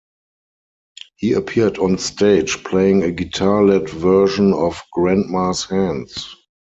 [1.17, 6.35] He appeared on stage playing a guitar-led version of Grandma's Hands.